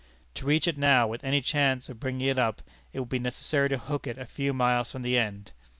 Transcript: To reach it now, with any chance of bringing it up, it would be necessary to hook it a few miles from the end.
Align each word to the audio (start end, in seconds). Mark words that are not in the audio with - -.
To 0.33 0.47
reach 0.47 0.67
it 0.67 0.79
now, 0.79 1.05
with 1.07 1.23
any 1.23 1.41
chance 1.41 1.87
of 1.87 1.99
bringing 1.99 2.27
it 2.27 2.39
up, 2.39 2.63
it 2.91 2.99
would 2.99 3.09
be 3.09 3.19
necessary 3.19 3.69
to 3.69 3.77
hook 3.77 4.07
it 4.07 4.17
a 4.17 4.25
few 4.25 4.51
miles 4.51 4.91
from 4.91 5.03
the 5.03 5.15
end. 5.15 5.51